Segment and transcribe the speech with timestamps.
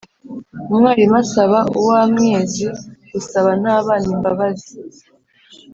[0.69, 2.65] umwarimu asaba uwamwezi
[3.11, 4.73] gusaba ntabana imbabazi.